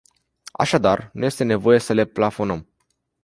Așadar, 0.51 1.09
nu 1.13 1.25
este 1.25 1.43
nevoie 1.43 1.79
să 1.79 1.93
le 1.93 2.05
plafonăm. 2.05 2.67